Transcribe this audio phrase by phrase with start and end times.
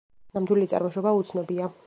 [0.37, 1.73] ნამდვილი წარმოშობა უცნობია.